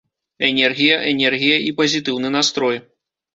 [0.47, 2.83] Энергія, энергія і пазітыўны настрой.